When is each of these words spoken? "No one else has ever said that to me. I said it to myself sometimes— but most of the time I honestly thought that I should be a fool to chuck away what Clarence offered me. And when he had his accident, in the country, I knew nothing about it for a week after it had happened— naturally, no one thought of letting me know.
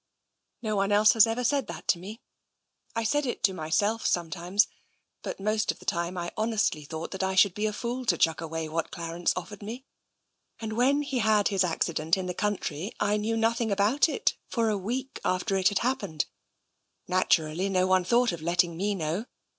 "No 0.63 0.75
one 0.75 0.91
else 0.91 1.13
has 1.13 1.27
ever 1.27 1.43
said 1.43 1.67
that 1.67 1.87
to 1.89 1.99
me. 1.99 2.21
I 2.95 3.03
said 3.03 3.27
it 3.27 3.43
to 3.43 3.53
myself 3.53 4.03
sometimes— 4.03 4.65
but 5.21 5.39
most 5.39 5.71
of 5.71 5.77
the 5.77 5.85
time 5.85 6.17
I 6.17 6.31
honestly 6.35 6.85
thought 6.85 7.11
that 7.11 7.21
I 7.21 7.35
should 7.35 7.53
be 7.53 7.67
a 7.67 7.71
fool 7.71 8.03
to 8.07 8.17
chuck 8.17 8.41
away 8.41 8.67
what 8.67 8.89
Clarence 8.89 9.31
offered 9.35 9.61
me. 9.61 9.85
And 10.59 10.73
when 10.73 11.03
he 11.03 11.19
had 11.19 11.49
his 11.49 11.63
accident, 11.63 12.17
in 12.17 12.25
the 12.25 12.33
country, 12.33 12.93
I 12.99 13.17
knew 13.17 13.37
nothing 13.37 13.69
about 13.71 14.09
it 14.09 14.35
for 14.47 14.69
a 14.71 14.75
week 14.75 15.19
after 15.23 15.55
it 15.55 15.69
had 15.69 15.77
happened— 15.85 16.25
naturally, 17.07 17.69
no 17.69 17.85
one 17.85 18.03
thought 18.03 18.31
of 18.31 18.41
letting 18.41 18.75
me 18.75 18.95
know. 18.95 19.25